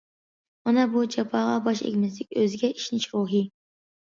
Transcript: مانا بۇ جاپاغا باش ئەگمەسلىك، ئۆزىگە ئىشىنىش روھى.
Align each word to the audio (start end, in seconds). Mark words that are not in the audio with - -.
مانا 0.69 0.85
بۇ 0.93 1.03
جاپاغا 1.17 1.59
باش 1.67 1.83
ئەگمەسلىك، 1.91 2.35
ئۆزىگە 2.41 2.73
ئىشىنىش 2.73 3.09
روھى. 3.13 3.47